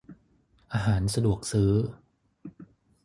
[0.73, 1.71] อาหารสะดวกซื้อ